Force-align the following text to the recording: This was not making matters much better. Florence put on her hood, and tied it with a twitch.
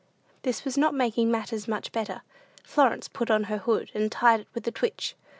This 0.41 0.65
was 0.65 0.79
not 0.79 0.95
making 0.95 1.29
matters 1.29 1.67
much 1.67 1.91
better. 1.91 2.23
Florence 2.63 3.07
put 3.07 3.29
on 3.29 3.43
her 3.43 3.59
hood, 3.59 3.91
and 3.93 4.11
tied 4.11 4.39
it 4.39 4.47
with 4.55 4.67
a 4.67 4.71
twitch. 4.71 5.15